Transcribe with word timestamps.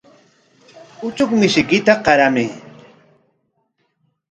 Uchuk 1.07 1.29
mishiykita 1.39 1.93
qaramay. 2.05 2.49